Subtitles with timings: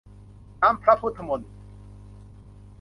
[0.61, 1.51] น้ำพระพุทธมนต์